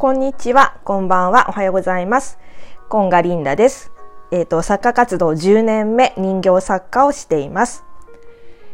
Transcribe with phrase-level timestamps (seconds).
[0.00, 2.38] こんにちは、こんばんは、おはようございます。
[2.88, 3.92] コンガリンダです。
[4.30, 7.84] えっ、ー、と、作家活動10年目、人形作家をしています。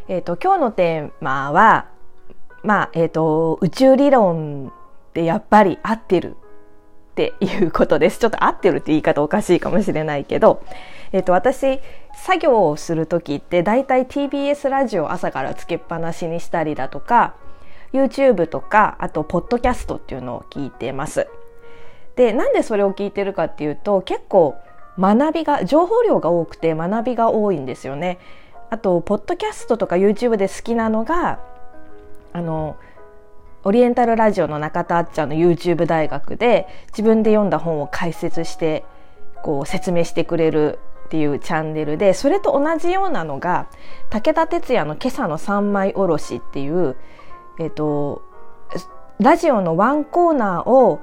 [0.06, 1.86] えっ、ー、と、今日のテーマは、
[2.62, 4.72] まあ、えっ、ー、と、宇宙理論
[5.10, 6.36] ってやっぱり合ってる
[7.10, 8.20] っていうことです。
[8.20, 10.62] ちょっと合ってるって言い方おかしいかもしれないけど、
[11.10, 11.80] えっ、と、私、
[12.14, 17.34] 作業をする時って大体 TBS ラジオ朝からつけっぱなしにしたりだとか、
[17.96, 21.28] YouTube とかあとポッドキャストっていうのを聞いてます。
[22.16, 24.56] でなんでそれを聞いてるかっていうと結構
[24.98, 28.18] 学びが情報量が多くて学びが多いんですよね。
[28.70, 31.38] あとポッドキャストとか YouTube で好きなのが
[32.32, 32.76] あの
[33.64, 38.84] オリエンタルラジオの中田あっちゃんの YouTube 大学で自分で読んだ本を解説して
[39.42, 43.68] こう説明してくれるっていうチャンネルでそれと同じようなのが
[44.10, 46.96] 武田鉄矢の「今朝の三枚おろし」っていう
[47.58, 48.22] えっ、と、
[49.18, 51.00] ラジオのワンコーナーを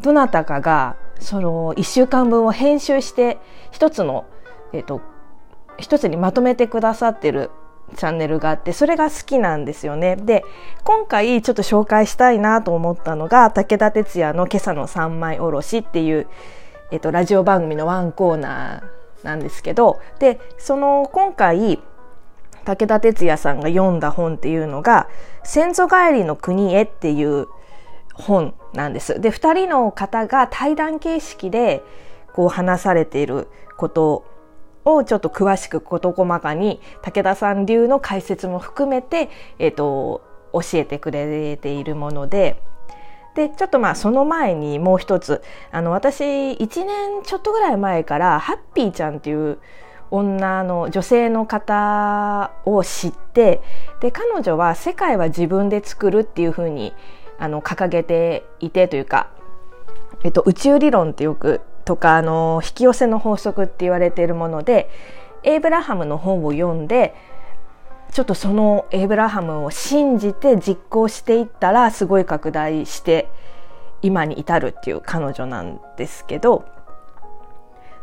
[0.00, 3.38] どなたかがその1週間分を編集して
[3.70, 4.24] 一つの、
[4.72, 5.00] えっ、と、
[5.78, 7.50] 一つにまとめてくださってる
[7.96, 10.16] チャンネルがあってそれが好きなんですよね。
[10.16, 10.44] で
[10.84, 16.26] 今回ちょっと紹介したいなと思ったのが武田鉄矢の「今朝の三枚おろし」っていう、
[16.90, 21.80] えっと、ラジオ番組のワンコーナーなんですけどでその今回
[22.64, 25.08] 武田鉄矢さんが読んだ本っていうのが
[25.42, 27.48] 「先祖返りの国へ」っていう
[28.14, 29.20] 本なんです。
[29.20, 31.82] で2人の方が対談形式で
[32.32, 34.24] こう話されていること
[34.84, 42.62] をちょっと詳しく事細かに武田さん流の解説も含めて、えーと、教えてくれているもので。
[43.34, 49.58] でちょっとまあその前にもう一つあの私1年ちょっとぐらい前からハッピーちゃんっていう
[50.12, 53.62] 女の女性の方を知って
[54.00, 56.92] で彼女は世界は自分で作るっていうふうに
[57.38, 59.30] あの掲げていてというか、
[60.22, 64.90] えっと、宇宙理論ってよくとかあの引き寄せの法則って言われているもので
[65.44, 67.14] エイブラハムの本を読んで
[68.12, 73.30] ちょっとそのエイブラハムを信じて実行していったらすごい拡大して
[74.02, 76.66] 今に至るっていう彼女なんですけど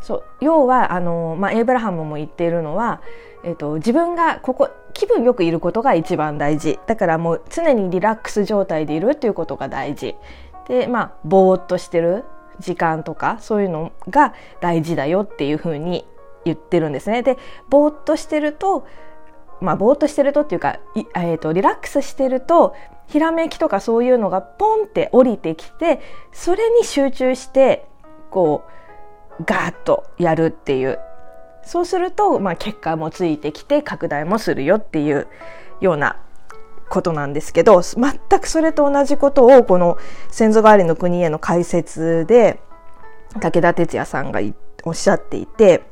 [0.02, 3.02] そう要はあの、まあ、エイブラハムも言っているのは、
[3.44, 10.16] えーと、自分がここ気分よくいることが一番大事だからもう常にリラックス状態でいるっていうことが大事
[10.68, 12.26] でまあぼーっとしてる
[12.60, 16.06] 時間とかそういうのが大事だよっていうふうに
[16.46, 17.24] 言ってるんですね。
[17.24, 17.38] で
[17.70, 18.86] ぼーっとしてると
[19.62, 20.80] まあぼーっとしてるとっていうか、
[21.16, 22.76] えーとリラックスしてると
[23.08, 26.00] ひらめきとかそういうのがポンって降りてきて
[26.32, 27.86] それに集中して
[28.30, 28.72] こう
[29.46, 31.00] ガーッとやるっていう。
[31.64, 35.28] そうすると、まあ、結果もついてきて拡大もするよっていう
[35.82, 36.18] ような
[36.90, 39.98] ことなんですけど全くそれと同じことをこの
[40.32, 42.60] 「先祖代わりの国への解説」で
[43.40, 44.42] 武田鉄矢さんが
[44.84, 45.84] おっしゃっていて、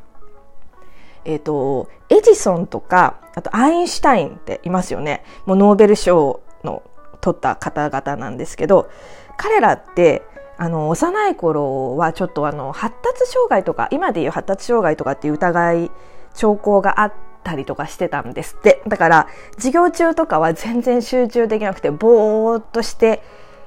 [1.23, 5.23] えっ、ー、とエジソンとかあとアインシュタインっていますよね。
[5.45, 6.81] もうノーベル賞の
[7.21, 8.89] 取った方々なんですけど
[9.37, 10.23] 彼らって
[10.57, 15.91] あの幼い頃はちょっとあの発達障害とか今でいう発達障害とかっていう疑い
[16.33, 17.13] 兆候があっ
[17.43, 18.81] たりとかしてたんですって。
[18.87, 23.21] だから授業中とかは全然集中できなくてぼーっとして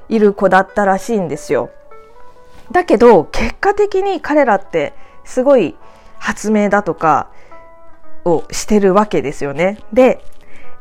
[0.08, 1.70] いる子だったらしいんですよ。
[2.72, 4.92] だけど結果的に彼らって
[5.24, 5.76] すごい
[6.18, 7.30] 発明だとか
[8.24, 9.78] をしてるわけですよね。
[9.92, 10.22] で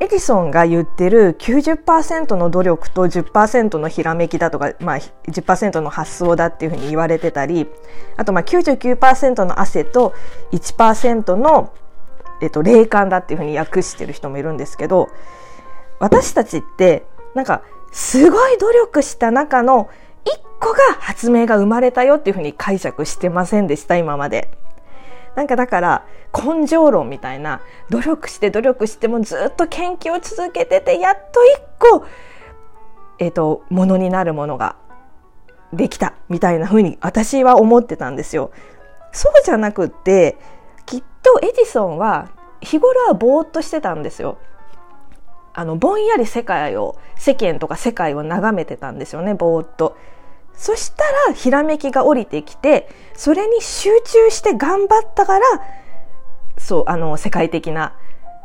[0.02, 7.68] エジソンが言ってる90%の努力と10%のひらめきだとか、まあ、10%の発想だっていうふうに言われてたり
[8.16, 10.14] あとまあ99%の汗と
[10.54, 11.74] 1%の、
[12.42, 15.10] えっと、霊感だっていうふうに訳してる人もいるんですけど
[16.00, 17.06] 私たちって
[17.36, 17.62] なんか
[17.92, 19.90] すごい努力した中の
[20.24, 24.50] 1個が発明が生まれたよっていうふうに解釈してませんでした今まで。
[25.36, 32.06] なんかだから根性論みたいな努力して努力してもずっと研究を続けててやっと一個
[33.20, 34.76] えっ、ー、とものになるものが
[35.74, 38.52] できたみたいな風に私は思ってたんですよ。
[39.12, 40.38] そうじゃなくって
[40.86, 42.30] きっとエジソンは
[42.62, 44.38] 日頃はぼーっとしてたんですよ。
[45.54, 49.98] あのぼんやり世界を世間とか世界を眺めてたんですよねぼーっと。
[50.60, 55.46] そしたらひらめきが降りてきてそれに集中して頑張ったから
[56.58, 57.96] そうあの世界的な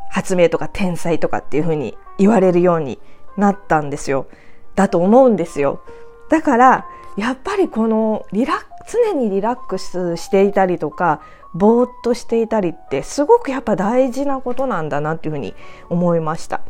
[0.09, 2.99] 発明とか天才とかっていうふうに言われるように
[3.35, 4.27] なったんですよ。
[4.75, 5.81] だと思うんですよ。
[6.29, 6.85] だから
[7.17, 11.21] やっぱりこのリラ常にリラックスしていたりとか
[11.53, 15.53] ぼーっとしていたりってすごくやっぱ大事なことなんだなっていうふうに
[15.89, 16.61] 思いました。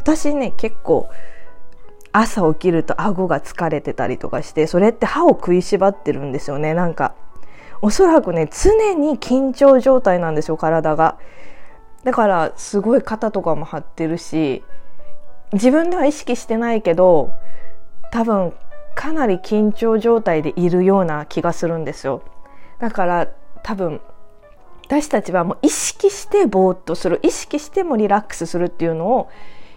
[0.00, 1.08] 私ね結構
[2.16, 7.14] 朝起きると顎が疲れてたりとかして、それって歯を食いしばってるんですよね、なんか。
[7.82, 11.18] おそらくね、常に緊張状態なんですよ、体が。
[12.04, 14.62] だから、すごい肩とかも張ってるし、
[15.52, 17.32] 自分では意識してないけど、
[18.12, 18.54] 多分、
[18.94, 22.22] かなり緊張状態でいるような気がするんですよ。
[22.78, 23.28] だから
[23.62, 24.00] 多分
[24.86, 29.28] 私たちはもう意識してぼーっとする意識してもリラックスするっていうのを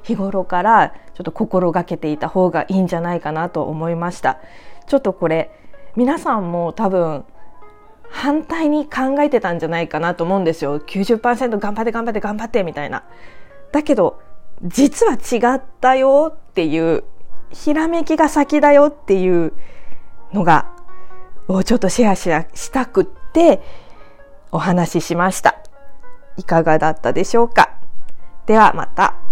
[0.07, 4.39] 日頃からちょっと心がけていた方がいいんじゃないかなと思いました
[4.87, 5.51] ちょっとこれ
[5.95, 7.25] 皆さんも多分
[8.09, 13.03] 反対に考えてたんじゃないかなと思うんですよ90%頑張って頑張って頑張ってみたいな
[13.73, 14.21] だけど
[14.63, 17.03] 実は違ったよっていう
[17.51, 19.51] ひらめきが先だよっていう
[20.31, 20.71] のが
[21.49, 23.61] をちょっとシェアしたくって
[24.51, 25.55] お話ししました。
[26.37, 27.71] いかがだったでしょうか
[28.45, 29.26] ではまた。